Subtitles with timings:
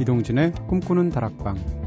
[0.00, 1.79] 이동진의 꿈꾸는 다락방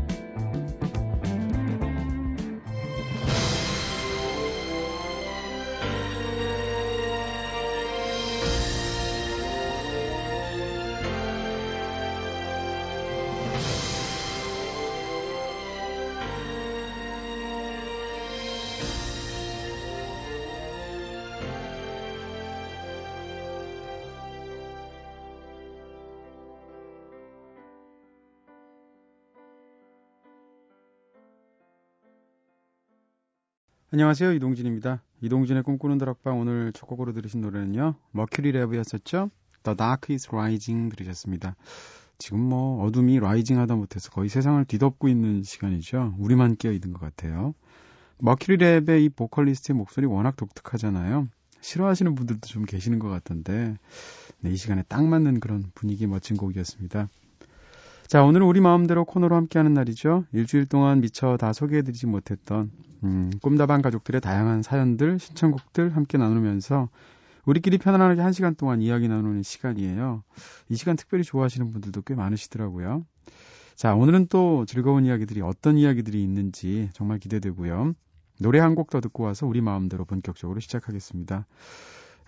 [33.93, 34.33] 안녕하세요.
[34.33, 35.03] 이동진입니다.
[35.21, 37.93] 이동진의 꿈꾸는 다락방 오늘 첫 곡으로 들으신 노래는요.
[38.09, 39.29] 머큐리 레브이었었죠.
[39.61, 41.55] The Dark is Rising 들으셨습니다.
[42.17, 46.15] 지금 뭐 어둠이 rising 하다 못해서 거의 세상을 뒤덮고 있는 시간이죠.
[46.17, 47.53] 우리만 깨어있는 것 같아요.
[48.17, 51.27] 머큐리 레브의 이 보컬리스트의 목소리 워낙 독특하잖아요.
[51.61, 53.77] 싫어하시는 분들도 좀 계시는 것 같던데
[54.39, 57.09] 네, 이 시간에 딱 맞는 그런 분위기 멋진 곡이었습니다.
[58.13, 60.25] 자, 오늘은 우리 마음대로 코너로 함께하는 날이죠.
[60.33, 62.69] 일주일 동안 미처 다 소개해드리지 못했던
[63.03, 66.89] 음, 꿈다방 가족들의 다양한 사연들, 신청곡들 함께 나누면서
[67.47, 70.21] 우리끼리 편안하게 한 시간 동안 이야기 나누는 시간이에요.
[70.69, 73.03] 이 시간 특별히 좋아하시는 분들도 꽤 많으시더라고요.
[73.75, 77.95] 자, 오늘은 또 즐거운 이야기들이 어떤 이야기들이 있는지 정말 기대되고요.
[78.39, 81.47] 노래 한 곡 더 듣고 와서 우리 마음대로 본격적으로 시작하겠습니다.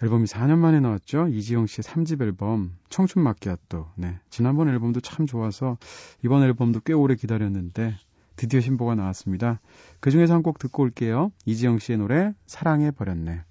[0.04, 1.28] 앨범이 4년 만에 나왔죠.
[1.30, 3.88] 이지영 씨의 3집 앨범 청춘 마키아또.
[3.96, 4.20] 네.
[4.30, 5.78] 지난번 앨범도 참 좋아서
[6.24, 7.96] 이번 앨범도 꽤 오래 기다렸는데
[8.36, 9.62] 드디어 신보가 나왔습니다.
[10.02, 11.32] 그 중에서 한 곡 듣고 올게요.
[11.46, 13.44] 이지영 씨의 노래 사랑해 버렸네.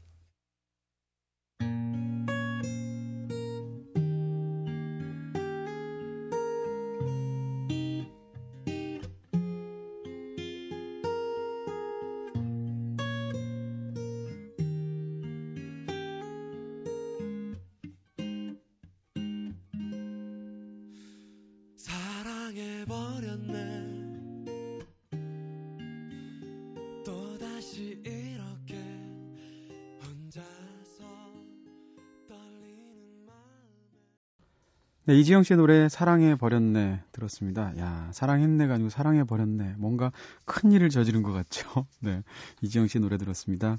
[35.07, 37.75] 네, 이지영 씨의 노래 사랑해 버렸네 들었습니다.
[37.79, 39.75] 야, 사랑했네가 아니고 사랑해 버렸네.
[39.77, 40.11] 뭔가
[40.47, 41.85] 큰 일을 저지른 것 같죠.
[42.01, 42.23] 네,
[42.63, 43.77] 이지영 씨 노래 들었습니다.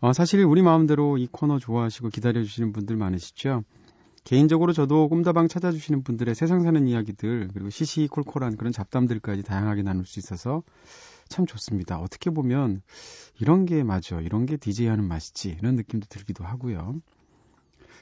[0.00, 3.64] 어, 사실 우리 마음대로 이 코너 좋아하시고 기다려주시는 분들 많으시죠?
[4.24, 10.18] 개인적으로 저도 꿈다방 찾아주시는 분들의 세상 사는 이야기들, 그리고 시시콜콜한 그런 잡담들까지 다양하게 나눌 수
[10.20, 10.62] 있어서
[11.28, 11.98] 참 좋습니다.
[11.98, 12.80] 어떻게 보면
[13.38, 16.94] 이런 게 맞아, 이런 게 DJ 하는 맛이지, 이런 느낌도 들기도 하고요.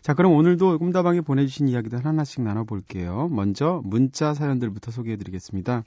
[0.02, 3.28] 자, 그럼 오늘도 꿈다방에 보내주신 이야기들 하나씩 나눠볼게요.
[3.30, 5.82] 먼저 문자 사연들부터 소개해드리겠습니다.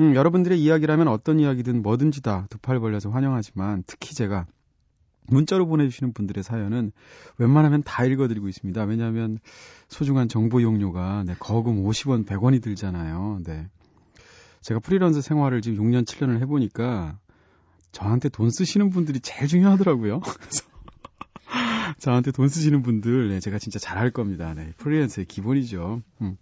[0.00, 4.46] 음, 여러분들의 이야기라면 어떤 이야기든 뭐든지 다 두 팔 벌려서 환영하지만 특히 제가
[5.28, 6.90] 문자로 보내주시는 분들의 사연은
[7.38, 8.82] 웬만하면 다 읽어드리고 있습니다.
[8.84, 9.38] 왜냐하면
[9.88, 13.40] 소중한 정보 이용료가 네, 거금 50원, 100원이 들잖아요.
[13.44, 13.68] 네.
[14.62, 17.18] 제가 프리랜서 생활을 지금 6년, 7년을 해보니까
[17.92, 20.20] 저한테 돈 쓰시는 분들이 제일 중요하더라고요.
[20.24, 20.64] 그래서
[21.98, 24.54] 저한테 돈 쓰시는 분들, 네, 제가 진짜 잘할 겁니다.
[24.54, 26.02] 네, 프리랜서의 기본이죠.
[26.20, 26.36] 음.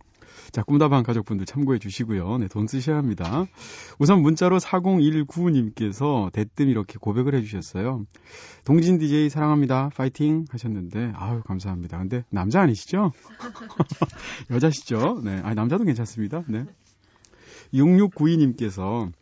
[0.53, 2.39] 자, 꿈다방 가족분들 참고해 주시고요.
[2.39, 3.47] 네, 돈 쓰셔야 합니다.
[3.99, 8.05] 우선 문자로 4019님께서 대뜸 이렇게 고백을 해 주셨어요.
[8.65, 9.91] 동진 DJ 사랑합니다.
[9.95, 11.99] 파이팅 하셨는데, 아유, 감사합니다.
[11.99, 13.13] 근데 남자 아니시죠?
[14.51, 15.21] 여자시죠?
[15.23, 16.43] 네, 아니, 남자도 괜찮습니다.
[16.49, 16.65] 네.
[17.73, 19.13] 6692님께서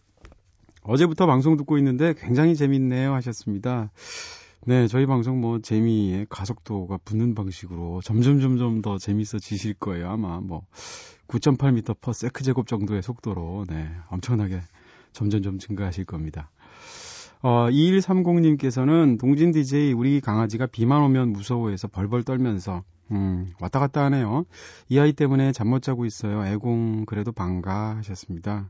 [0.83, 3.91] 어제부터 방송 듣고 있는데 굉장히 재밌네요 하셨습니다.
[4.67, 10.11] 네, 저희 방송 뭐 재미의 가속도가 붙는 방식으로 점점 점점 더 재밌어지실 거예요.
[10.11, 10.67] 아마 뭐
[11.29, 14.61] 9.8m 퍼 세크 제곱 정도의 속도로 네, 엄청나게
[15.13, 16.51] 점점점 증가하실 겁니다.
[17.41, 22.83] 어, 2130님께서는 동진 DJ 우리 강아지가 비만 오면 무서워해서 벌벌 떨면서
[23.13, 24.45] 음, 왔다 갔다 하네요.
[24.89, 26.45] 이 아이 때문에 잠 못 자고 있어요.
[26.45, 28.69] 애공 그래도 반가 하셨습니다.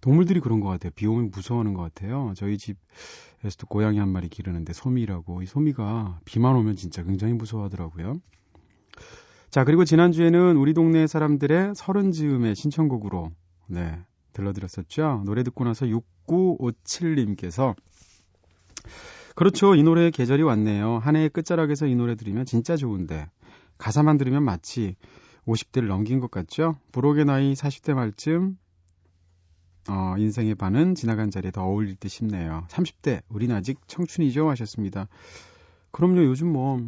[0.00, 0.92] 동물들이 그런 것 같아요.
[0.94, 2.32] 비 오면 무서워하는 것 같아요.
[2.36, 8.20] 저희 집에서도 고양이 한 마리 기르는데 소미라고 이 소미가 비만 오면 진짜 굉장히 무서워하더라고요.
[9.50, 13.30] 자 그리고 지난주에는 우리 동네 사람들의 서른 즈음의 신청곡으로
[13.68, 13.98] 네
[14.32, 15.22] 들려드렸었죠.
[15.24, 17.74] 노래 듣고 나서 6957님께서
[19.34, 19.74] 그렇죠.
[19.74, 20.98] 이 노래의 계절이 왔네요.
[20.98, 23.28] 한 해의 끝자락에서 이 노래 들으면 진짜 좋은데
[23.78, 24.96] 가사만 들으면 마치
[25.46, 26.76] 50대를 넘긴 것 같죠?
[26.92, 28.58] 부록의 나이 40대 말쯤
[29.88, 32.64] 어, 인생의 반은 지나간 자리에 더 어울릴 듯 싶네요.
[32.68, 34.48] 30대, 우린 아직 청춘이죠?
[34.50, 35.08] 하셨습니다.
[35.92, 36.80] 그럼요, 요즘 뭐,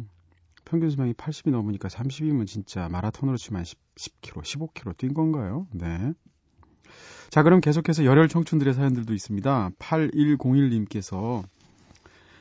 [0.65, 5.67] 평균 수명이 80이 넘으니까 30이면 진짜 마라톤으로 치면 10, 10km, 15km 뛴 건가요?
[5.71, 6.13] 네.
[7.29, 9.71] 자, 그럼 계속해서 열혈 청춘들의 사연들도 있습니다.
[9.79, 11.43] 8101님께서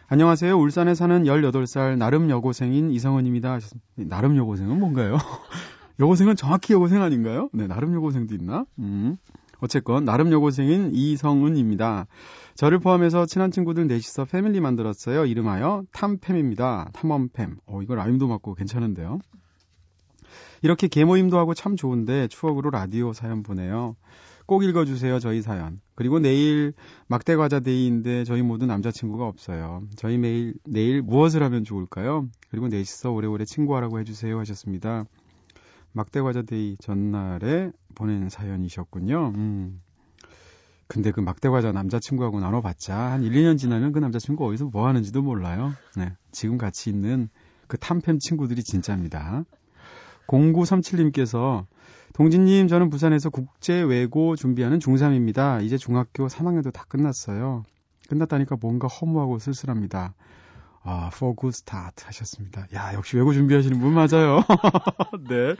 [0.09, 0.59] 안녕하세요.
[0.59, 3.59] 울산에 사는 18살 나름 여고생인 이성은입니다.
[3.97, 5.19] 나름 여고생은 뭔가요?
[6.01, 7.51] 여고생은 정확히 여고생 아닌가요?
[7.53, 8.65] 네, 나름 여고생도 있나?
[8.79, 9.19] 음.
[9.61, 12.07] 어쨌건 나름 여고생인 이성은입니다.
[12.55, 15.27] 저를 포함해서 친한 친구들 넷이서 family 만들었어요.
[15.27, 16.93] 이름하여 탐팸입니다.
[16.93, 17.57] 탐험팸.
[17.67, 19.19] 어, 이거 rhyme도 맞고 괜찮은데요.
[20.63, 23.97] 이렇게 계모임도 하고 참 좋은데 추억으로 라디오 사연 보내요.
[24.47, 25.81] 꼭 읽어주세요, 저희 사연.
[25.95, 26.73] 그리고 내일
[27.07, 29.83] 막대과자 day인데 저희 모두 남자친구가 없어요.
[29.97, 32.27] 저희 매일, 내일 무엇을 하면 좋을까요?
[32.51, 35.05] 그리고 넷이서 오래오래 친구하라고 해주세요 하셨습니다.
[35.99, 39.33] 막대과자 day 전날에 보낸 사연이셨군요.
[39.35, 39.83] 음.
[40.87, 45.73] 근데 그 막대과자 남자친구하고 나눠봤자 한 1, 2년 지나면 그 남자친구 어디서 뭐 하는지도 몰라요.
[45.97, 46.13] 네.
[46.31, 47.29] 지금 같이 있는
[47.67, 49.45] 그 탐팸 친구들이 진짜입니다.
[50.29, 51.67] 0937님께서
[52.15, 55.65] 동진님 저는 부산에서 국제 외고 준비하는 중3입니다.
[55.65, 57.65] 이제 중학교 3학년도 다 끝났어요.
[58.09, 60.15] 끝났다니까 뭔가 허무하고 쓸쓸합니다.
[60.91, 62.67] 아, for good start 하셨습니다.
[62.75, 64.43] 야, 역시 외고 준비하시는 분 맞아요.
[65.29, 65.55] 네.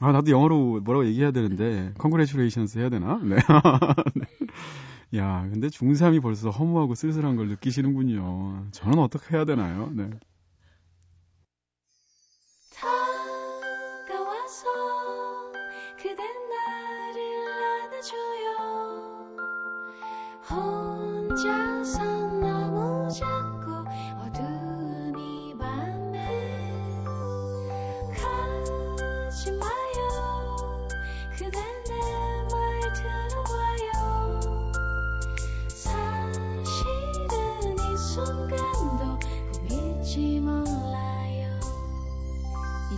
[0.00, 3.20] 아, 나도 영어로 뭐라고 얘기해야 되는데, congratulations 해야 되나?
[3.22, 3.36] 네.
[4.16, 5.18] 네.
[5.18, 8.68] 야, 근데 중3이 벌써 허무하고 쓸쓸한 걸 느끼시는군요.
[8.70, 9.90] 저는 어떻게 해야 되나요?
[9.92, 10.08] 네.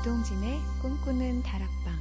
[0.06, 1.92] 이동진의 꿈꾸는 다락방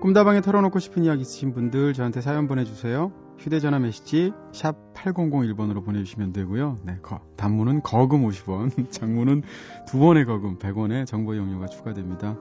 [0.00, 3.12] 꿈다방에 털어놓고 싶은 이야기 있으신 분들 저한테 사연 보내주세요.
[3.38, 6.78] 휴대전화 메시지 샵 8001번으로 보내주시면 되고요.
[6.82, 9.42] 네, 거, 단문은 거금 50원, 장문은
[9.86, 12.36] 두 번의 거금 100원의 정보 이용료가 추가됩니다.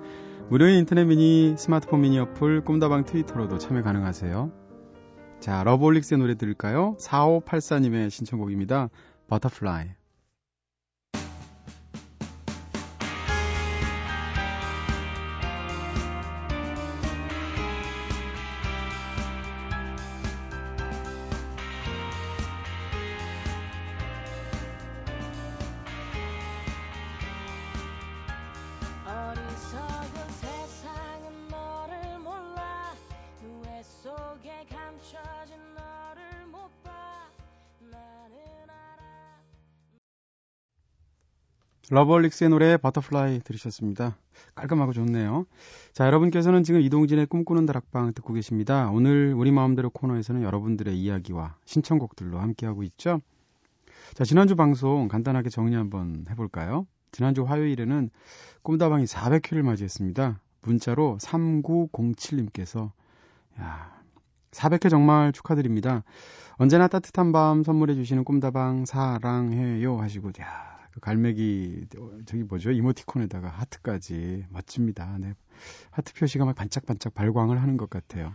[0.49, 4.60] 무료인 인터넷 미니, 스마트폰 미니 어플, 꿈다방 트위터로도 참여 가능하세요.
[5.41, 6.95] 자, 러브홀릭스의 노래 들을까요?
[6.99, 8.89] 4584님의 신청곡입니다.
[9.27, 9.87] Butterfly.
[41.89, 44.17] 러브홀릭스의 노래 Butterfly 들으셨습니다.
[44.55, 45.45] 깔끔하고 좋네요.
[45.93, 48.89] 자, 여러분께서는 지금 이동진의 꿈꾸는 다락방 듣고 계십니다.
[48.91, 53.19] 오늘 우리 마음대로 코너에서는 여러분들의 이야기와 신청곡들로 함께하고 있죠.
[54.13, 56.85] 자, 지난주 방송 간단하게 정리 한번 해볼까요?
[57.11, 58.09] 지난주 화요일에는
[58.61, 60.39] 꿈다방이 400회를 맞이했습니다.
[60.61, 62.91] 문자로 3907님께서
[63.59, 64.01] 야,
[64.51, 66.03] 400회 정말 축하드립니다.
[66.57, 71.85] 언제나 따뜻한 밤 선물해 주시는 꿈다방 사랑해요 하시고 야, 그 갈매기
[72.25, 75.17] 저기 뭐죠 이모티콘에다가 하트까지 멋집니다.
[75.19, 75.33] 네.
[75.89, 78.33] 하트 표시가 막 반짝반짝 발광을 하는 것 같아요.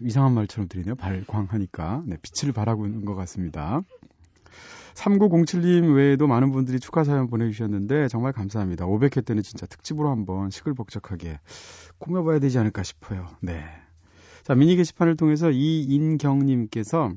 [0.00, 0.94] 이상한 말처럼 들리네요.
[0.96, 3.82] 발광하니까 네, 빛을 발하고 있는 것 같습니다.
[4.94, 8.86] 3907님 외에도 많은 분들이 축하 사연 보내주셨는데 정말 감사합니다.
[8.86, 11.40] 500회 때는 진짜 특집으로 한번 시끌벅적하게
[11.98, 13.28] 꾸며봐야 되지 않을까 싶어요.
[13.40, 13.64] 네.
[14.42, 17.12] 자, 미니 게시판을 통해서 이인경님께서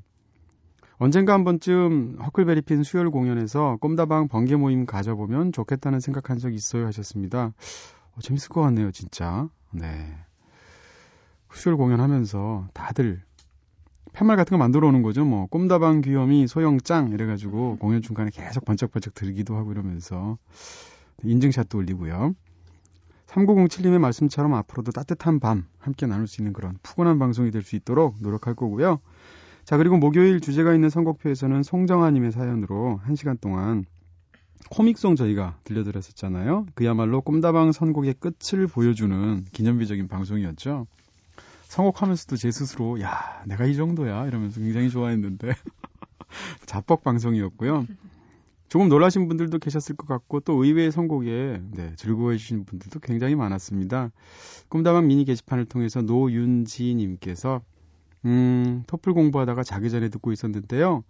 [0.98, 6.86] 언젠가 한 번쯤 허클베리 핀 수요일 공연에서 꼼다방 번개 모임 가져보면 좋겠다는 생각한 적 있어요
[6.88, 7.54] 하셨습니다.
[8.16, 9.50] 어, 재밌을 것 같네요, 진짜.
[9.72, 10.16] 네.
[11.52, 13.22] 수요일 공연하면서 다들
[14.14, 15.26] 팻말 같은 거 만들어 오는 거죠.
[15.26, 20.38] 뭐 꼼다방 귀염이 소영짱 이래가지고 공연 중간에 계속 번쩍번쩍 들기도 하고 이러면서
[21.24, 22.34] 인증샷도 올리고요.
[23.28, 28.16] 3907님의 말씀처럼 앞으로도 따뜻한 밤 함께 나눌 수 있는 그런 푸근한 방송이 될 수 있도록
[28.22, 29.00] 노력할 거고요.
[29.66, 33.86] 자, 그리고 목요일 주제가 있는 선곡표에서는 송정아님의 사연으로 1시간 동안
[34.70, 36.68] 코믹송 저희가 들려드렸었잖아요.
[36.76, 40.86] 그야말로 꿈다방 선곡의 끝을 보여주는 기념비적인 방송이었죠.
[41.64, 44.28] 선곡하면서도 제 스스로, 야, 내가 이 정도야.
[44.28, 45.50] 이러면서 굉장히 좋아했는데.
[46.68, 47.88] 자뻑 방송이었고요.
[48.70, 54.12] 조금 놀라신 분들도 계셨을 것 같고, 또 의외의 선곡에 네, 즐거워해 주신 분들도 굉장히 많았습니다.
[54.70, 57.62] 꿈다방 미니 게시판을 통해서 노윤지님께서
[58.26, 61.04] 음, 토플 공부하다가 자기 전에 듣고 있었는데요.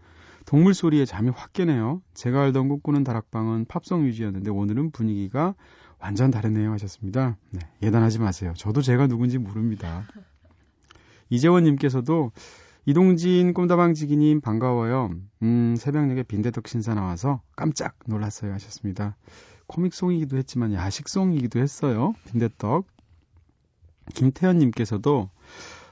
[0.46, 2.02] 동물 소리에 잠이 확 깨네요.
[2.14, 5.56] 제가 알던 꿈꾸는 다락방은 팝송 위주였는데 오늘은 분위기가
[6.00, 7.38] 완전 다르네요 하셨습니다.
[7.52, 8.54] 네, 예단하지 마세요.
[8.56, 10.04] 저도 제가 누군지 모릅니다.
[11.30, 12.32] 이재원님께서도
[12.86, 15.10] 이동진 꿈다방 지기님 반가워요.
[15.42, 19.16] 음, 새벽녘에 빈대떡 신사 나와서 깜짝 놀랐어요 하셨습니다.
[19.66, 22.14] 코믹송이기도 했지만 야식송이기도 했어요.
[22.30, 22.86] 빈대떡.
[24.14, 25.32] 김태현님께서도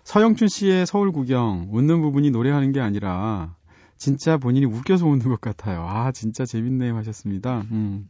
[0.04, 3.56] 서영춘 씨의 서울 구경 웃는 부분이 노래하는 게 아니라
[3.98, 5.86] 진짜 본인이 웃겨서 웃는 것 같아요.
[5.88, 7.62] 아 진짜 재밌네요 하셨습니다.
[7.72, 8.10] 음.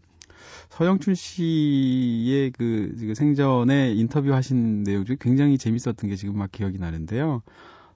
[0.70, 7.42] 서영춘 씨의 그, 그 생전에 인터뷰하신 내용 중에 굉장히 재밌었던 게 지금 막 기억이 나는데요.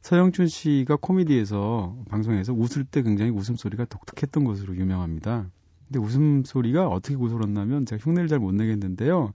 [0.01, 5.47] 서영춘 씨가 코미디에서 방송에서 웃을 때 굉장히 웃음소리가 독특했던 것으로 유명합니다.
[5.87, 9.33] 근데 웃음소리가 어떻게 웃었냐면 제가 흉내를 잘 못 내겠는데요.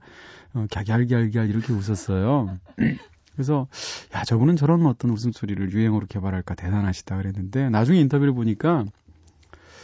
[0.55, 2.59] 어, 갸갸갸갸 이렇게 웃었어요.
[3.35, 3.67] 그래서
[4.15, 8.85] 야 저분은 저런 어떤 웃음소리를 유행어로 개발할까 대단하시다 그랬는데 나중에 인터뷰를 보니까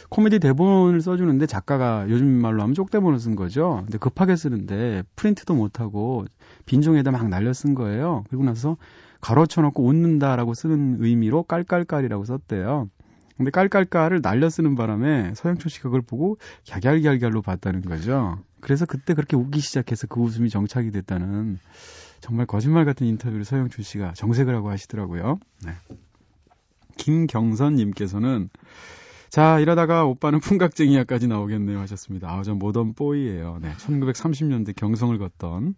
[0.09, 3.81] 코미디 대본을 써주는데 작가가 요즘 말로 하면 쪽대본을 쓴 거죠.
[3.85, 6.25] 근데 급하게 쓰는데 프린트도 못하고
[6.65, 8.23] 빈종에다 막 날려 쓴 거예요.
[8.29, 8.77] 그리고 나서
[9.21, 12.89] 가로쳐놓고 웃는다라고 쓰는 의미로 깔깔깔이라고 썼대요.
[13.37, 16.37] 근데 깔깔깔을 날려 쓰는 바람에 서영철 씨가 그걸 보고
[16.69, 18.39] 갸갸갸갸로 봤다는 거죠.
[18.59, 21.57] 그래서 그때 그렇게 웃기 시작해서 그 웃음이 정착이 됐다는
[22.21, 25.39] 정말 거짓말 같은 인터뷰를 서영춘 씨가 정색을 하고 하시더라고요.
[25.65, 25.71] 네.
[26.97, 28.49] 김경선 님께서는
[29.29, 32.31] 자, 이러다가 오빠는 풍각쟁이야까지 나오겠네요 하셨습니다.
[32.31, 33.59] 아, 저 모던 뽀이예요.
[33.61, 35.75] 네, 1930년대 경성을 걷던.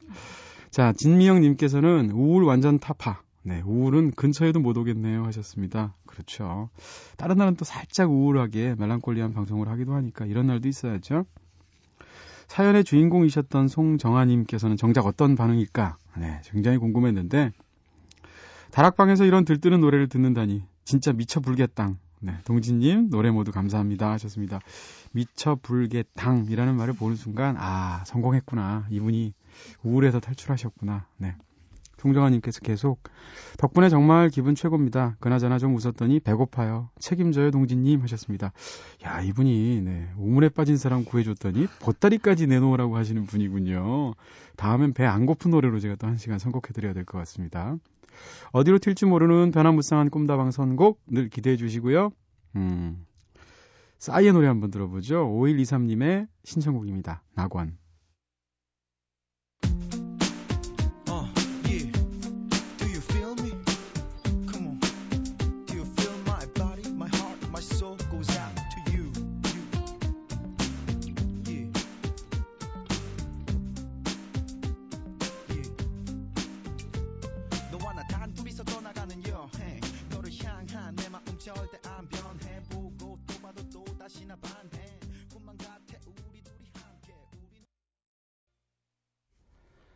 [0.70, 3.22] 자, 진미영 님께서는 우울 완전 타파.
[3.44, 5.96] 네, 우울은 근처에도 못 오겠네요 하셨습니다.
[6.06, 6.70] 그렇죠.
[7.18, 11.26] 다른 날은 또 살짝 우울하게 멜랑콜리한 방송을 하기도 하니까 이런 날도 있어야죠.
[12.52, 15.96] 사연의 주인공이셨던 송정아님께서는 정작 어떤 반응일까?
[16.18, 17.54] 네, 굉장히 궁금했는데
[18.72, 21.98] 다락방에서 이런 들뜨는 노래를 듣는다니 진짜 미쳐 불겠당.
[22.20, 24.60] 네, 동진님 노래 모두 감사합니다 하셨습니다.
[25.14, 29.34] 미쳐 불겠당이라는 말을 보는 순간 아 성공했구나 이분이
[29.84, 31.06] 우울해서 탈출하셨구나.
[31.20, 31.36] 네.
[32.02, 33.04] 송정아님께서 계속
[33.58, 35.18] 덕분에 정말 기분 최고입니다.
[35.20, 36.90] 그나저나 좀 웃었더니 배고파요.
[37.00, 38.52] 책임져요 동진님 하셨습니다.
[39.06, 44.14] 야 이분이 네, 우물에 빠진 사람 구해줬더니 보따리까지 내놓으라고 하시는 분이군요.
[44.58, 47.76] 다음엔 배 안 고픈 노래로 제가 또 한 시간 선곡해드려야 될 것 같습니다.
[48.52, 52.10] 어디로 튈지 모르는 변화무쌍한 꿈다방 선곡 늘 기대해 주시고요.
[52.56, 53.06] 음,
[54.00, 55.28] 싸이의 노래 한번 들어보죠.
[55.28, 57.22] 5123님의 신청곡입니다.
[57.36, 57.81] 낙원.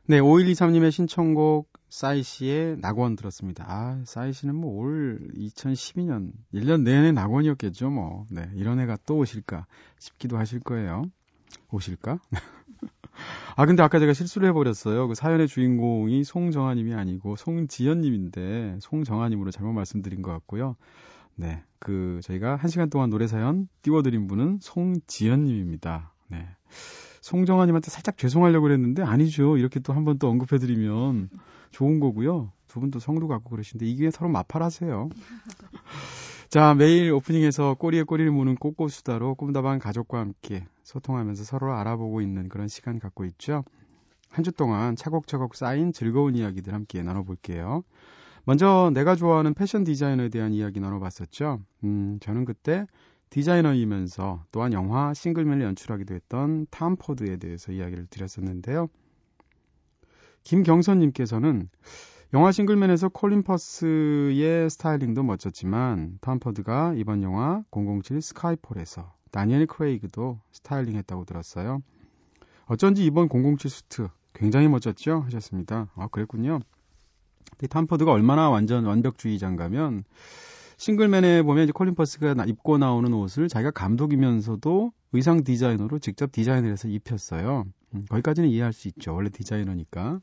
[0.07, 3.65] 네, 5123님의 신청곡 싸이 씨의 낙원 들었습니다.
[3.67, 8.25] 아, 싸이 씨는 뭐 올 2012년 1년 내내 낙원이었겠죠, 뭐.
[8.29, 9.65] 네, 이런 애가 또 오실까
[9.97, 11.05] 싶기도 하실 거예요.
[11.71, 12.19] 오실까?
[13.55, 15.07] 아, 근데 아까 제가 실수를 해버렸어요.
[15.07, 20.75] 그 사연의 주인공이 송정아님이 아니고 송지연님인데 송정아님으로 잘못 말씀드린 것 같고요.
[21.35, 26.13] 네, 그 저희가 한 시간 동안 노래 사연 띄워드린 분은 송지연님입니다.
[26.27, 26.47] 네.
[27.25, 29.57] 송정아님한테 살짝 죄송하려고 그랬는데 아니죠.
[29.57, 31.31] 이렇게 또 한번 또 언급해드리면
[31.71, 32.51] 좋은 거고요.
[32.67, 35.09] 두 분도 성도 갖고 그러시는데 이게 서로 마팔하세요.
[36.49, 42.67] 자, 매일 오프닝에서 꼬리에 꼬리를 무는 꼬꼬수다로 꿈다방 가족과 함께 소통하면서 서로를 알아보고 있는 그런
[42.67, 43.63] 시간 갖고 있죠.
[44.29, 47.83] 한 주 동안 차곡차곡 쌓인 즐거운 이야기들 함께 나눠볼게요.
[48.43, 51.59] 먼저 내가 좋아하는 패션 디자이너에 대한 이야기 나눠봤었죠.
[51.85, 52.85] 음, 저는 그때
[53.35, 58.87] 디자이너이면서 또한 영화 싱글맨을 연출하기도 했던 탐 포드에 대해서 이야기를 드렸었는데요.
[60.45, 61.67] 김경선님께서는
[62.33, 70.95] 영화 싱글맨에서 콜린 퍼스의 styling도 멋졌지만 탐 포드가 이번 영화 007 스카이폴에서 다니엘 크레이그도 스타일링
[70.95, 71.83] 했다고 들었어요.
[72.67, 75.23] 어쩐지 이번 007 수트 굉장히 멋졌죠?
[75.25, 75.89] 하셨습니다.
[75.95, 76.61] 아, 그랬군요.
[77.69, 80.05] 탐 포드가 얼마나 완전 완벽주의자인가 하면
[80.77, 86.87] 싱글맨에 보면 이제 콜린 퍼스가 입고 나오는 옷을 자기가 감독이면서도 의상 디자이너로 직접 디자인을 해서
[86.87, 87.65] 입혔어요.
[87.93, 89.13] 음, 거기까지는 이해할 수 있죠.
[89.13, 90.19] 원래 디자이너니까.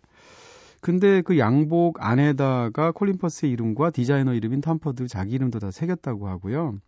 [0.80, 6.28] 근데 그 양복 안에다가 콜린 퍼스의 이름과 디자이너 이름인 탐 포드 자기 이름도 다 새겼다고
[6.28, 6.78] 하고요.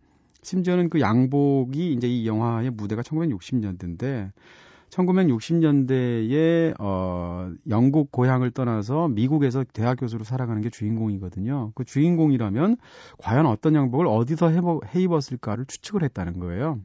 [0.43, 4.31] 심지어는 그 양복이 이제 이 영화의 무대가 1960년대인데
[4.95, 11.71] 1960년대에 어 영국 고향을 떠나서 미국에서 대학 교수로 살아가는 게 주인공이거든요.
[11.75, 12.77] 그 주인공이라면
[13.17, 14.59] 과연 어떤 양복을 어디서 해,
[14.93, 16.79] 해 입었을까를 추측을 했다는 거예요.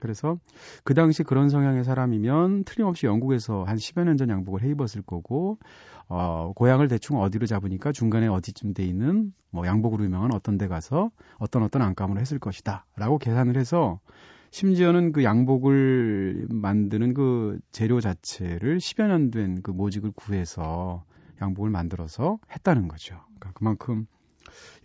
[0.00, 0.38] 그래서
[0.82, 5.58] 그 당시 그런 성향의 사람이면 틀림없이 영국에서 한 10여 년 전 양복을 해 입었을 거고,
[6.08, 11.10] 어, 고향을 대충 어디로 잡으니까 중간에 어디쯤 돼 있는 뭐 양복으로 유명한 어떤 데 가서
[11.38, 12.86] 어떤 어떤 안감으로 했을 것이다.
[12.96, 14.00] 라고 계산을 해서
[14.50, 21.04] 심지어는 그 양복을 만드는 그 재료 자체를 10여 년 된 그 모직을 구해서
[21.40, 23.14] 양복을 만들어서 했다는 거죠.
[23.26, 24.06] 그러니까 그만큼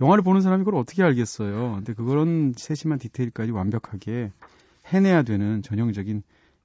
[0.01, 1.73] 영화를 보는 사람이 그걸 어떻게 알겠어요.
[1.75, 4.31] 근데 그런 세심한 디테일까지 완벽하게
[4.93, 6.21] 해내야 되는 전형적인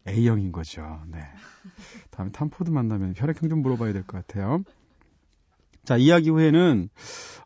[0.07, 1.03] A형인 거죠.
[1.11, 1.21] 네.
[2.11, 4.63] 다음에 탐포드 만나면 혈액형 좀 물어봐야 될 것 같아요.
[5.91, 6.89] 자, 이야기 후에는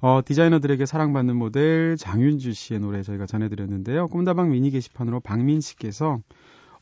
[0.02, 4.08] 어, 디자이너들에게 사랑받는 모델 장윤주 씨의 노래 저희가 전해드렸는데요.
[4.08, 6.18] 꿈다방 미니 게시판으로 박민 씨께서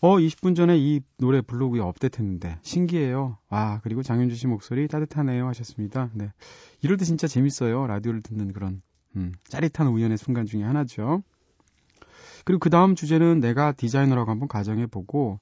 [0.01, 3.39] 어, 20분 전에 이 노래 블로그에 업데이트했는데 신기해요.
[3.49, 6.11] 와, 그리고 장윤주 씨 목소리 따뜻하네요 하셨습니다.
[6.15, 6.33] 네.
[6.81, 7.87] 이럴 때 진짜 재밌어요.
[7.87, 8.83] 라디오를 듣는 그런
[9.15, 11.23] 음, 짜릿한 우연의 순간 중에 하나죠.
[12.45, 15.39] 그리고 그 다음 주제는 내가 디자이너라고 한번 가정해 보고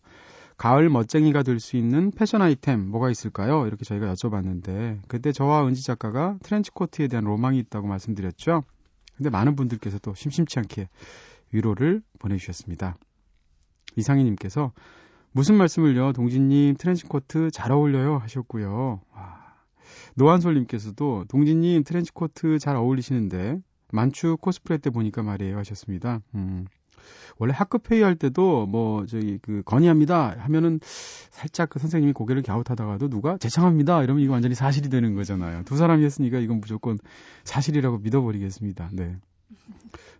[0.60, 3.66] 가을 멋쟁이가 될 수 있는 패션 아이템 뭐가 있을까요?
[3.66, 8.64] 이렇게 저희가 여쭤봤는데 그때 저와 은지 작가가 트렌치 코트에 대한 로망이 있다고 말씀드렸죠.
[9.16, 10.90] 근데 많은 분들께서 또 심심치 않게
[11.52, 12.98] 위로를 보내주셨습니다.
[13.96, 14.72] 이상희님께서
[15.32, 19.00] 무슨 말씀을요, 동진님 트렌치 코트 잘 어울려요 하셨고요.
[19.14, 19.40] 와.
[20.16, 23.56] 노한솔님께서도 동진님 트렌치 코트 잘 어울리시는데
[23.92, 26.20] 만추 코스프레 때 보니까 말이에요 하셨습니다.
[26.34, 26.66] 음.
[27.38, 30.80] 원래 학급 회의할 때도 뭐 저기 그 건의합니다 하면은
[31.30, 35.62] 살짝 그 선생님이 고개를 갸웃하다가도 누가 재청합니다 이러면 이거 완전히 사실이 되는 거잖아요.
[35.64, 36.98] 두 사람이 했으니까 이건 무조건
[37.44, 38.90] 사실이라고 믿어버리겠습니다.
[38.92, 39.16] 네.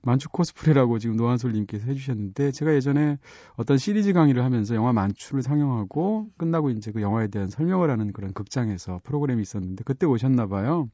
[0.03, 3.19] 만추 코스프레라고 지금 노한솔님께서 해주셨는데 제가 예전에
[3.57, 8.33] 어떤 시리즈 강의를 하면서 영화 만추를 상영하고 끝나고 이제 그 영화에 대한 설명을 하는 그런
[8.33, 10.89] 극장에서 프로그램이 있었는데 그때 오셨나 봐요.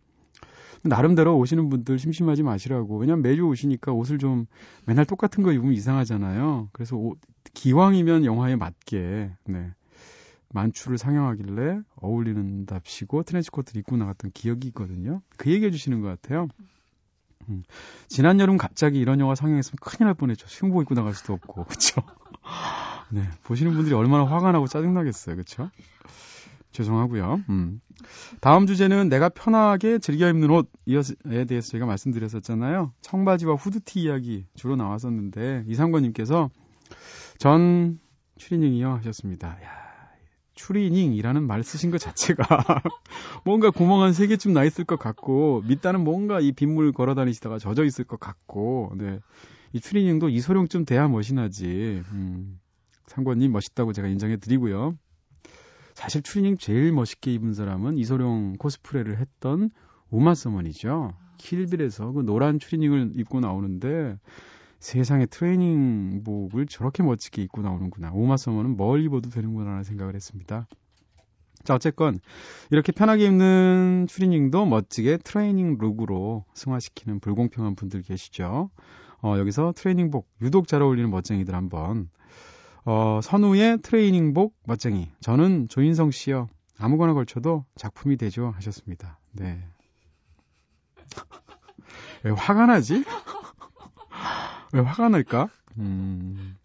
[0.89, 2.99] 나름대로 오시는 분들 심심하지 마시라고.
[2.99, 4.47] 왜냐면 매주 오시니까 옷을 좀
[4.85, 6.69] 맨날 똑같은 거 입으면 이상하잖아요.
[6.73, 7.19] 그래서 옷,
[7.55, 9.71] 기왕이면 영화에 맞게, 네.
[10.51, 15.21] 만추를 상영하길래 어울리는답시고 트렌치코트를 입고 나갔던 기억이 있거든요.
[15.37, 16.49] 그 얘기 해 주시는 것 같아요.
[17.49, 17.63] 음.
[18.09, 20.47] 지난 여름 갑자기 이런 영화 상영했으면 큰일 날 뻔했죠.
[20.49, 22.03] 수영복 입고 나갈 수도 없고, 그쵸?
[23.11, 23.23] 네.
[23.45, 25.37] 보시는 분들이 얼마나 화가 나고 짜증 나겠어요.
[25.37, 25.71] 그쵸?
[26.77, 27.41] 죄송하고요.
[27.49, 27.81] 음.
[28.41, 32.93] 다음 주제는 내가 편하게 즐겨 입는 옷에 대해서 제가 말씀드렸었잖아요.
[33.01, 36.51] 청바지와 후드티 이야기 주로 나왔었는데 이상권님께서
[37.39, 37.99] 전
[38.37, 39.49] 추리닝이요 하셨습니다.
[39.49, 39.71] 야,
[40.55, 42.45] 추리닝이라는 말 쓰신 것 자체가
[43.45, 47.59] 뭔가 구멍 한 세 개쯤 나 있을 것 같고 밑단은 뭔가 이 빗물 걸어 다니시다가
[47.59, 49.19] 젖어 있을 것 같고 네.
[49.73, 52.03] 이 추리닝도 이소룡쯤 돼야 멋이나지.
[52.13, 52.61] 음.
[53.07, 54.97] 상권님 멋있다고 제가 인정해 드리고요.
[55.97, 59.71] 사실 추리닝 제일 멋있게 입은 사람은 이소룡 코스프레를 했던
[60.11, 61.15] 우마 서먼이죠.
[61.39, 64.19] 킬빌에서 그 노란 추리닝을 입고 나오는데
[64.79, 68.13] 세상에 트레이닝복을 저렇게 멋지게 입고 나오는구나.
[68.13, 70.69] 우마 서먼은 뭘 입어도 되는구나 라는 생각을 했습니다.
[71.65, 72.19] 자, 어쨌건
[72.71, 78.69] 이렇게 편하게 입는 추리닝도 멋지게 트레이닝 룩으로 승화시키는 불공평한 분들 계시죠.
[79.23, 82.11] 어, 여기서 트레이닝복 유독 잘 어울리는 멋쟁이들 한번
[82.87, 85.11] 어, 선우의 트레이닝복 멋쟁이.
[85.21, 86.49] 저는 조인성 씨요.
[86.79, 88.53] 아무거나 걸쳐도 작품이 되죠.
[88.57, 89.19] 하셨습니다.
[89.33, 89.59] 네.
[92.23, 93.05] 왜 화가 나지?
[94.73, 95.49] 왜 화가 날까?
[95.79, 96.57] 음.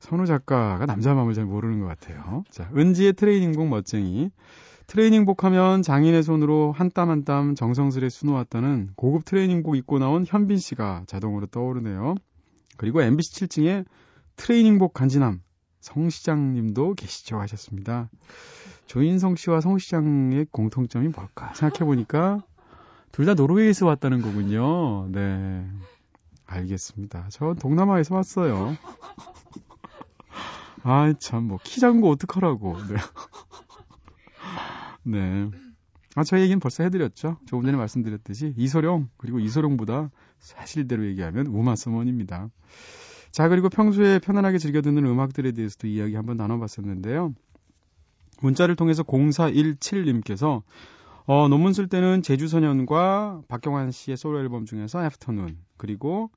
[0.00, 2.44] 선우 작가가 남자 마음을 잘 모르는 것 같아요.
[2.50, 4.30] 자, 은지의 트레이닝복 멋쟁이.
[4.86, 10.58] 트레이닝복 하면 장인의 손으로 한 땀 한 땀 정성스레 수놓았다는 고급 트레이닝복 입고 나온 현빈
[10.58, 12.16] 씨가 자동으로 떠오르네요.
[12.76, 13.84] 그리고 MBC 7층에
[14.40, 15.42] 트레이닝복 간지남
[15.80, 18.08] 성 시장님도 계시죠 하셨습니다.
[18.86, 22.42] 조인성 씨와 성 시장의 공통점이 뭘까 생각해 보니까
[23.12, 25.08] 둘 다 노르웨이에서 왔다는 거군요.
[25.10, 25.68] 네.
[26.46, 27.28] 알겠습니다.
[27.30, 28.76] 저 동남아에서 왔어요.
[30.84, 32.76] 아, 참, 뭐, 키 작은 거 어떡하라고.
[32.88, 32.96] 네.
[35.02, 35.50] 네.
[36.14, 37.36] 아, 저 얘기는 벌써 해드렸죠.
[37.46, 42.48] 조금 전에 말씀드렸듯이, 이소룡, 그리고 이소룡보다 사실대로 얘기하면 우마 서먼입니다.
[43.30, 47.34] 자, 그리고 평소에 편안하게 즐겨 듣는 음악들에 대해서도 이야기 한번 나눠봤었는데요.
[48.42, 50.62] 문자를 통해서 0417님께서
[51.26, 56.30] 어, 논문 쓸 때는 제주소년과 박경환 씨의 솔로 앨범 중에서 애프터눈 그리고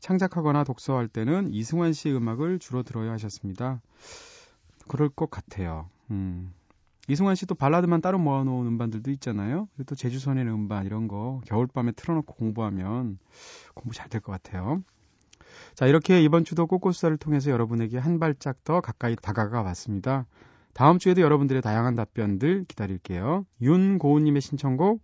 [0.00, 3.80] 창작하거나 독서할 때는 이승환 씨의 음악을 주로 들어야 하셨습니다.
[4.88, 5.88] 그럴 것 같아요.
[6.10, 6.52] 음.
[7.08, 9.68] 이승환 씨도 발라드만 따로 모아놓은 음반들도 있잖아요.
[9.74, 13.18] 그리고 또 제주소년 음반 이런 거 겨울밤에 틀어놓고 공부하면
[13.74, 14.82] 공부 잘 될 것 같아요.
[15.80, 20.26] 자, 이렇게 이번 주도 꽃꽃수사를 통해서 여러분에게 한 발짝 더 가까이 다가가 왔습니다.
[20.74, 23.46] 다음 주에도 여러분들의 다양한 답변들 기다릴게요.
[23.62, 25.00] 윤고은님의 신청곡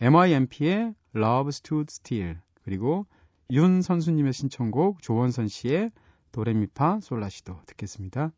[0.00, 3.06] MIMP의 Love Stood Still 그리고
[3.52, 5.92] 윤 선수님의 신청곡 조원선 씨의
[6.32, 8.32] 도레미파 솔라시도 듣겠습니다.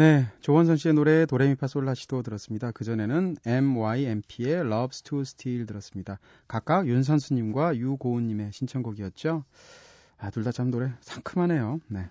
[0.00, 2.70] 네, 조원선 씨의 노래 도레미파솔라시도 들었습니다.
[2.70, 6.18] 그 전에는 MYMP의 Loves to Steal 들었습니다.
[6.48, 9.44] 각각 윤선수님과 유고은님의 신청곡이었죠.
[10.16, 11.80] 아, 둘 다 참 노래 상큼하네요.
[11.88, 12.08] 네.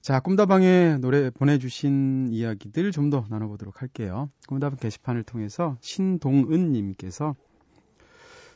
[0.00, 4.30] 자, 꿈다방에 노래 보내주신 이야기들 좀 더 나눠보도록 할게요.
[4.48, 7.34] 꿈다방 게시판을 통해서 신동은님께서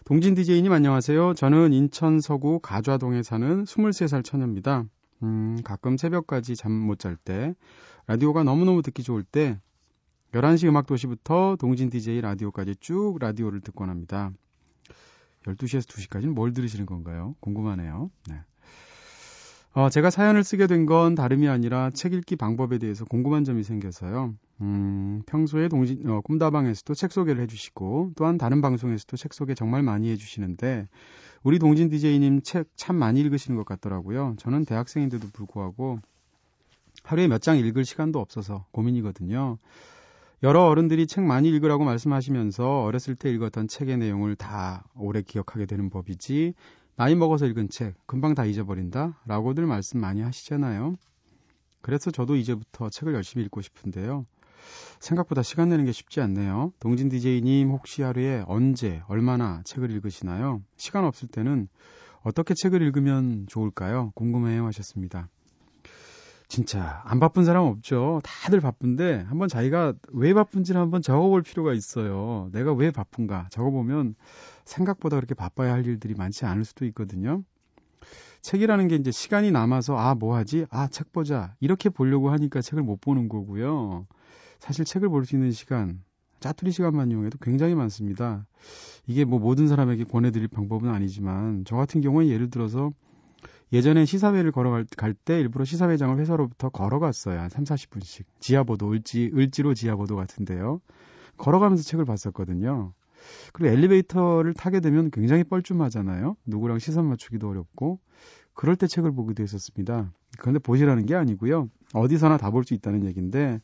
[0.06, 1.34] 동진 DJ님 안녕하세요.
[1.34, 4.86] 저는 인천 서구 가좌동에 사는 23살 처녀입니다.
[5.22, 7.54] 음, 가끔 새벽까지 잠 못 잘 때,
[8.06, 9.60] 라디오가 너무너무 듣기 좋을 때,
[10.32, 14.32] 11시 음악 도시부터 동진 DJ 라디오까지 쭉 라디오를 듣곤 합니다.
[15.46, 17.34] 12시에서 2시까지는 뭘 들으시는 건가요?
[17.40, 18.10] 궁금하네요.
[18.28, 18.36] 네.
[19.72, 24.34] 어, 제가 사연을 쓰게 된 건 다름이 아니라 책 읽기 방법에 대해서 궁금한 점이 생겨서요.
[24.62, 30.10] 음, 평소에 동진, 어, 꿈다방에서도 책 소개를 해주시고, 또한 다른 방송에서도 책 소개 정말 많이
[30.10, 30.88] 해주시는데,
[31.44, 34.34] 우리 동진 DJ님 책 참 많이 읽으시는 것 같더라고요.
[34.38, 36.00] 저는 대학생인데도 불구하고
[37.04, 39.58] 하루에 몇 장 읽을 시간도 없어서 고민이거든요.
[40.42, 45.90] 여러 어른들이 책 많이 읽으라고 말씀하시면서 어렸을 때 읽었던 책의 내용을 다 오래 기억하게 되는
[45.90, 46.54] 법이지
[47.00, 50.96] 나이 먹어서 읽은 책 금방 다 잊어버린다 라고들 말씀 많이 하시잖아요.
[51.80, 54.26] 그래서 저도 이제부터 책을 열심히 읽고 싶은데요.
[54.98, 56.74] 생각보다 시간 내는 게 쉽지 않네요.
[56.78, 60.60] 동진 DJ님 혹시 하루에 언제, 얼마나 책을 읽으시나요?
[60.76, 61.68] 시간 없을 때는
[62.22, 64.12] 어떻게 책을 읽으면 좋을까요?
[64.14, 65.30] 궁금해요 하셨습니다.
[66.48, 68.20] 진짜 안 바쁜 사람 없죠.
[68.24, 72.50] 다들 바쁜데 한번 자기가 왜 바쁜지를 한번 적어볼 필요가 있어요.
[72.52, 74.16] 내가 왜 바쁜가 적어보면
[74.70, 77.42] 생각보다 그렇게 바빠야 할 일들이 많지 않을 수도 있거든요.
[78.42, 80.66] 책이라는 게 이제 시간이 남아서 아 뭐 하지?
[80.70, 84.06] 아 책 보자 이렇게 보려고 하니까 책을 못 보는 거고요.
[84.60, 86.02] 사실 책을 볼 수 있는 시간,
[86.40, 88.46] 짜투리 시간만 이용해도 굉장히 많습니다.
[89.06, 92.92] 이게 뭐 모든 사람에게 권해드릴 방법은 아니지만 저 같은 경우는 예를 들어서
[93.72, 97.38] 예전에 시사회를 걸어갈 때 일부러 시사회장을 회사로부터 걸어갔어요.
[97.40, 98.24] 한 3, 40분씩.
[98.40, 100.80] 지하보도, 을지, 을지로 지하보도 같은데요.
[101.36, 102.92] 걸어가면서 책을 봤었거든요.
[103.52, 106.36] 그리고 엘리베이터를 타게 되면 굉장히 뻘쭘하잖아요.
[106.46, 108.00] 누구랑 시선 맞추기도 어렵고.
[108.54, 110.12] 그럴 때 책을 보기도 했었습니다.
[110.38, 111.68] 그런데 보시라는 게 아니고요.
[111.94, 113.60] 어디서나 다 볼 수 있다는 얘기인데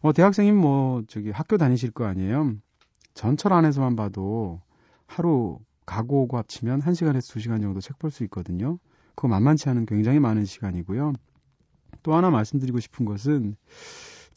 [0.00, 2.52] 어, 대학생님 뭐, 저기 학교 다니실 거 아니에요?
[3.14, 4.60] 전철 안에서만 봐도
[5.06, 8.78] 하루 가고 오고 합치면 1시간에서 2시간 정도 책 볼 수 있거든요.
[9.16, 11.14] 그거 만만치 않은 굉장히 많은 시간이고요.
[12.04, 13.56] 또 하나 말씀드리고 싶은 것은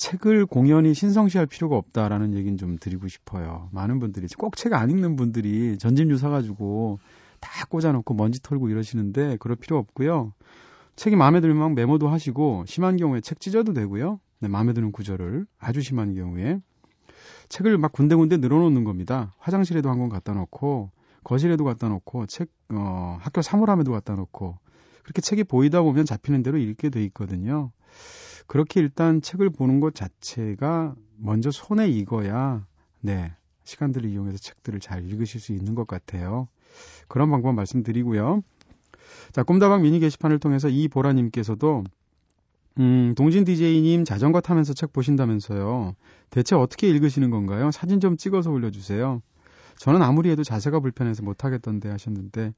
[0.02, 3.70] 책을 공연히 신성시할 필요가 없다라는 얘기는 좀 드리고 싶어요.
[3.72, 7.00] 많은 분들이 꼭 책 안 읽는 분들이 전집류 사가지고
[7.40, 10.34] 다 꽂아놓고 먼지 털고 이러시는데 그럴 필요 없고요.
[10.96, 14.20] 책이 마음에 들면 메모도 하시고 심한 경우에 책 찢어도 되고요.
[14.40, 16.60] 네, 마음에 드는 구절을 아주 심한 경우에
[17.50, 19.36] 책을 막 군데군데 늘어놓는 겁니다.
[19.38, 20.90] 화장실에도 한 권 갖다 놓고
[21.24, 24.58] 거실에도 갖다 놓고 책 어, 학교 사물함에도 갖다 놓고
[25.04, 27.72] 그렇게 책이 보이다 보면 잡히는 대로 읽게 돼 있거든요.
[28.52, 32.66] 그렇게 일단 책을 보는 것 자체가 먼저 손에 익어야
[33.00, 33.32] 네
[33.64, 36.50] 시간들을 이용해서 책들을 잘 읽으실 수 있는 것 같아요.
[37.08, 38.44] 그런 방법 말씀드리고요.
[39.32, 41.86] 자, 꿈다방 미니 게시판을 통해서 이보라님께서도
[42.80, 45.96] 음, 동진 DJ님 자전거 타면서 책 보신다면서요.
[46.30, 47.72] 대체 어떻게 읽으시는 건가요?
[47.72, 49.22] 사진 좀 찍어서 올려주세요.
[49.78, 52.54] 저는 아무리 해도 자세가 불편해서 못하겠던데 하셨는데,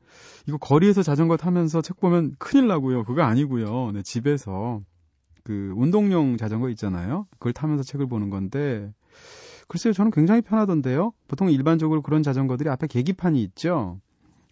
[0.48, 3.04] 이거 거리에서 자전거 타면서 책 보면 큰일 나고요.
[3.04, 3.92] 그거 아니고요.
[3.92, 4.82] 네, 집에서
[5.44, 7.28] 그 운동용 자전거 있잖아요.
[7.34, 8.94] 그걸 타면서 책을 보는 건데,
[9.68, 11.14] 글쎄요, 저는 굉장히 편하던데요.
[11.28, 14.00] 보통 일반적으로 그런 자전거들이 앞에 계기판이 있죠.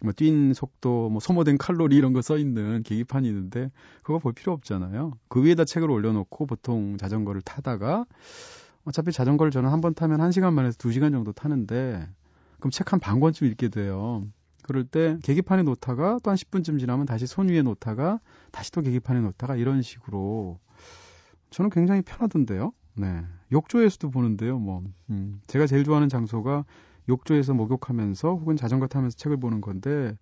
[0.00, 3.70] 뭐 뛴 속도, 뭐 소모된 칼로리 이런 거 써 있는 계기판이 있는데
[4.02, 5.12] 그거 볼 필요 없잖아요.
[5.28, 8.04] 그 위에다 책을 올려놓고 보통 자전거를 타다가
[8.84, 12.08] 어차피 자전거를 저는 한 번 타면 1시간 만에서 2시간 정도 타는데
[12.58, 14.26] 그럼 책 한 반 권쯤 읽게 돼요.
[14.64, 19.20] 그럴 때 계기판에 놓다가 또 한 10분쯤 지나면 다시 손 위에 놓다가 다시 또 계기판에
[19.20, 20.58] 놓다가 이런 식으로
[21.52, 22.72] 저는 굉장히 편하던데요.
[22.96, 23.24] 네.
[23.52, 24.58] 욕조에서도 보는데요.
[24.58, 26.64] 뭐 음, 제가 제일 좋아하는 장소가
[27.08, 30.16] 욕조에서 목욕하면서 혹은 자전거 타면서 책을 보는 건데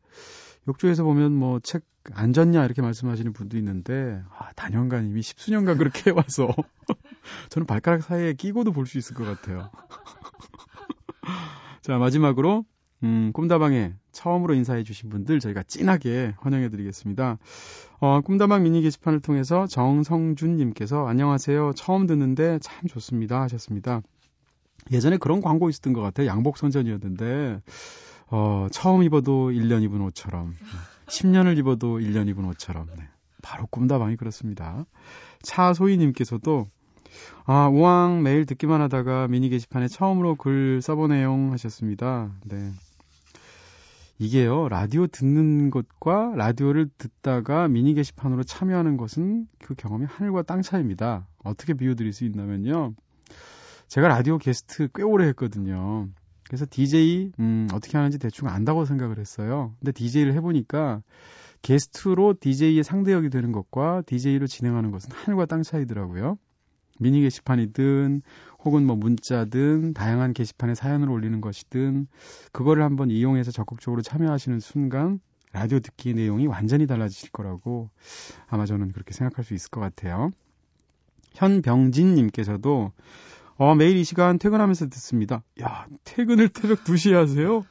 [0.68, 1.82] 욕조에서 보면 뭐 책
[2.14, 6.48] 안 졌냐 이렇게 말씀하시는 분도 있는데 아, 단연간 이미 십수년간 그렇게 해와서
[7.50, 9.70] 저는 발가락 사이에 끼고도 볼 수 있을 것 같아요.
[11.82, 12.64] 자 마지막으로
[13.02, 17.38] 음, 꿈다방에 처음으로 인사해 주신 분들 저희가 찐하게 환영해 드리겠습니다.
[18.00, 21.72] 어, 꿈다방 미니 게시판을 통해서 정성준 님께서 안녕하세요.
[21.74, 24.02] 처음 듣는데 참 좋습니다 하셨습니다.
[24.92, 26.26] 예전에 그런 광고 있었던 것 같아요.
[26.26, 27.62] 양복 선전이었는데
[28.28, 30.54] 어, 처음 입어도 1년 입은 옷처럼
[31.06, 33.04] 10년을 입어도 1년 입은 옷처럼 네.
[33.42, 34.84] 바로 꿈다방이 그렇습니다.
[35.42, 36.68] 차소희 님께서도
[37.44, 42.30] 아, 우왕 매일 듣기만 하다가 미니 게시판에 처음으로 글 써보네요 하셨습니다.
[42.44, 42.70] 네.
[44.22, 51.26] 이게요, 라디오 듣는 것과 라디오를 듣다가 미니 게시판으로 참여하는 것은 그 경험이 하늘과 땅 차이입니다.
[51.42, 52.92] 어떻게 비유드릴 수 있냐면요.
[53.88, 56.10] 제가 라디오 게스트 꽤 오래 했거든요.
[56.44, 59.74] 그래서 DJ 음, 어떻게 하는지 대충 안다고 생각을 했어요.
[59.78, 61.02] 근데 DJ를 해보니까
[61.62, 66.36] 게스트로 DJ의 상대역이 되는 것과 DJ로 진행하는 것은 하늘과 땅 차이더라고요.
[66.98, 68.20] 미니 게시판이든
[68.64, 72.06] 혹은 뭐 문자든 다양한 게시판에 사연을 올리는 것이든
[72.52, 75.20] 그거를 한번 이용해서 적극적으로 참여하시는 순간
[75.52, 77.90] 라디오 듣기 내용이 완전히 달라지실 거라고
[78.48, 80.30] 아마 저는 그렇게 생각할 수 있을 것 같아요.
[81.32, 82.92] 현병진님께서도
[83.56, 85.42] 어, 매일 이 시간 퇴근하면서 듣습니다.
[85.60, 87.62] 야, 퇴근을 새벽 2시에 하세요?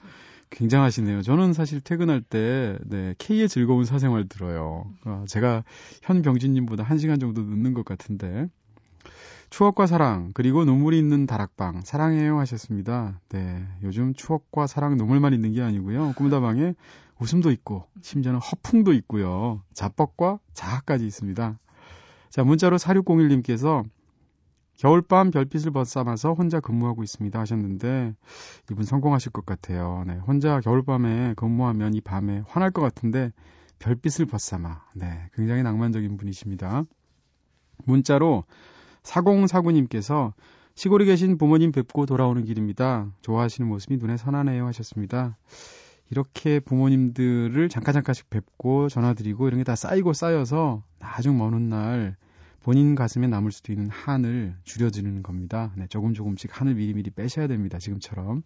[0.51, 1.21] 굉장하시네요.
[1.21, 4.85] 저는 사실 퇴근할 때, 네, K의 즐거운 사생활 들어요.
[5.05, 5.63] 어, 제가
[6.03, 8.49] 현병진님보다 1시간 정도 늦는 것 같은데.
[9.49, 13.19] 추억과 사랑, 그리고 눈물이 있는 다락방, 사랑해요 하셨습니다.
[13.29, 16.13] 네, 요즘 추억과 사랑, 눈물만 있는 게 아니고요.
[16.13, 16.75] 꿈다방에
[17.19, 19.61] 웃음도 있고, 심지어는 허풍도 있고요.
[19.73, 21.59] 자뻑과 자학까지 있습니다.
[22.29, 23.83] 자, 문자로 4601님께서
[24.77, 28.15] 겨울밤 별빛을 벗삼아서 혼자 근무하고 있습니다 하셨는데
[28.71, 30.05] 이분 성공하실 것 같아요.
[30.07, 33.33] 네, 혼자 겨울밤에 근무하면 이 밤에 화날 것 같은데
[33.79, 34.81] 별빛을 벗삼아.
[34.95, 36.83] 네, 굉장히 낭만적인 분이십니다.
[37.85, 38.45] 문자로
[39.03, 40.33] 4049님께서
[40.75, 43.11] 시골에 계신 부모님 뵙고 돌아오는 길입니다.
[43.21, 45.37] 좋아하시는 모습이 눈에 선하네요 하셨습니다.
[46.09, 52.15] 이렇게 부모님들을 잠깐 잠깐씩 뵙고 전화드리고 이런 게 다 쌓이고 쌓여서 나중 먼 훗날
[52.61, 55.71] 본인 가슴에 남을 수도 있는 한을 줄여드리는 겁니다.
[55.75, 57.77] 네, 조금 조금씩 한을 미리미리 빼셔야 됩니다.
[57.77, 58.43] 지금처럼.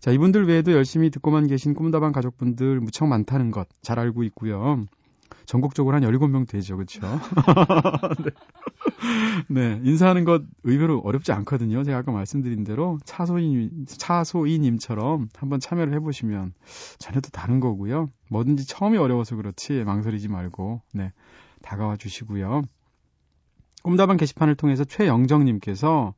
[0.00, 4.84] 자, 이분들 외에도 열심히 듣고만 계신 꿈다방 가족분들 무척 많다는 것 잘 알고 있고요.
[5.48, 6.76] 전국적으로 한 17명 되죠.
[6.76, 7.00] 그렇죠?
[9.48, 9.78] 네.
[9.78, 9.80] 네.
[9.82, 11.82] 인사하는 것 의외로 어렵지 않거든요.
[11.84, 16.52] 제가 아까 말씀드린 대로 차소희 차소희 님처럼 한번 참여를 해 보시면
[16.98, 18.10] 전혀 또 다른 거고요.
[18.28, 21.12] 뭐든지 처음이 어려워서 그렇지 망설이지 말고 네
[21.62, 22.62] 다가와 주시고요.
[23.82, 26.12] 꿈다방 게시판을 통해서 최영정 님께서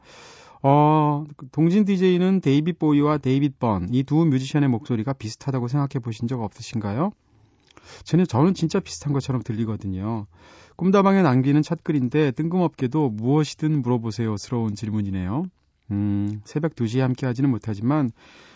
[0.62, 6.42] 어, 동진 DJ는 데이빗 보위와 데이빗 번, 이 두 뮤지션의 목소리가 비슷하다고 생각해 보신 적
[6.42, 7.12] 없으신가요?
[8.04, 10.26] 저는, 저는 진짜 비슷한 것처럼 들리거든요.
[10.76, 15.44] 꿈다방에 남기는 첫 글인데 뜬금없게도 무엇이든 물어보세요스러운 질문이네요.
[15.90, 18.10] 음, 새벽 2시에 함께 하지는 못하지만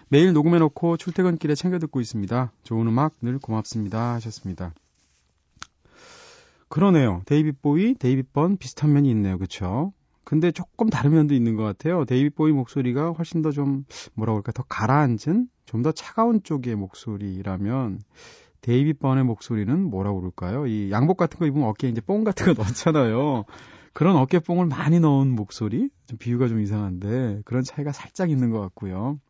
[0.08, 2.52] 매일 녹음해놓고 출퇴근길에 챙겨 듣고 있습니다.
[2.62, 4.14] 좋은 음악 늘 고맙습니다.
[4.14, 4.72] 하셨습니다.
[6.68, 7.22] 그러네요.
[7.26, 9.38] 데이빗 보위, 데이빗 번 비슷한 면이 있네요.
[9.38, 9.92] 그쵸?
[10.24, 12.04] 근데 조금 다른 면도 있는 것 같아요.
[12.04, 13.84] 데이빗 보위 목소리가 훨씬 더 좀,
[14.14, 15.48] 뭐라고 할까, 더 가라앉은?
[15.66, 18.00] 좀 더 차가운 쪽의 목소리라면,
[18.64, 20.66] 데이빗 번의 목소리는 뭐라고 그럴까요?
[20.66, 23.44] 이 양복 같은 거 입으면 어깨에 이제 뽕 같은 거 넣잖아요.
[23.92, 25.90] 그런 어깨뽕을 많이 넣은 목소리?
[26.06, 29.20] 좀 비유가 좀 이상한데, 그런 차이가 살짝 있는 것 같고요.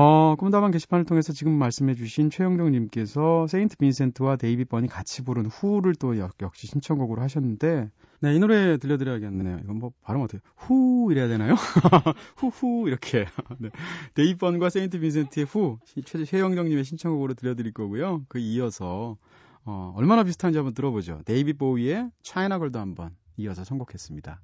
[0.00, 6.16] 어, 꿈다방 게시판을 통해서 지금 말씀해주신 최영정님께서 세인트 빈센트와 데이빗 번이 같이 부른 Who를 또
[6.18, 9.58] 역, 역시 신청곡으로 하셨는데, 네, 이 노래 들려드려야겠네요.
[9.64, 11.54] 이건 뭐 발음 어떻게, Who, 이래야 되나요?
[12.38, 13.26] Who Who, 이렇게.
[13.58, 13.70] 네.
[14.14, 18.22] 데이빗 번과 세인트 빈센트의 Who, 최, 최영정님의 신청곡으로 들려드릴 거고요.
[18.28, 19.16] 그 이어서,
[19.64, 21.22] 어, 얼마나 비슷한지 한번 들어보죠.
[21.24, 24.40] 데이빗 보이의 차이나 걸도 한번 이어서 선곡했습니다.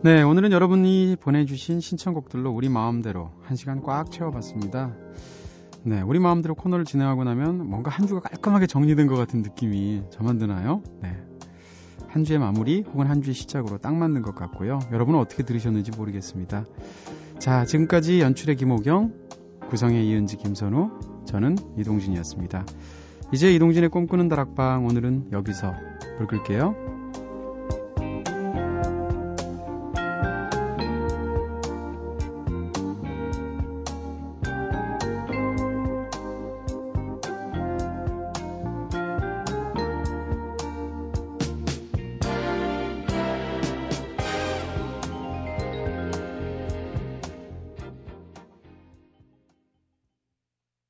[0.00, 4.94] 네, 오늘은 여러분이 보내주신 신청곡들로 우리 마음대로 한 시간 꽉 채워봤습니다.
[5.82, 10.38] 네, 우리 마음대로 코너를 진행하고 나면 뭔가 한 주가 깔끔하게 정리된 것 같은 느낌이 저만
[10.38, 10.84] 드나요?
[11.02, 11.16] 네.
[12.06, 14.78] 한 주의 마무리 혹은 한 주의 시작으로 딱 맞는 것 같고요.
[14.92, 16.64] 여러분은 어떻게 들으셨는지 모르겠습니다.
[17.40, 19.12] 자, 지금까지 연출의 김호경,
[19.68, 22.66] 구성의 이은지 김선우, 저는 이동진이었습니다.
[23.32, 25.74] 이제 이동진의 꿈꾸는 다락방 오늘은 여기서
[26.18, 26.97] 불 끌게요.